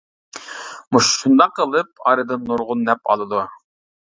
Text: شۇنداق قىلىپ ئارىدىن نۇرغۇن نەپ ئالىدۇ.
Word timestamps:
شۇنداق 1.09 1.53
قىلىپ 1.59 2.03
ئارىدىن 2.09 2.49
نۇرغۇن 2.53 2.83
نەپ 2.89 3.05
ئالىدۇ. 3.13 3.45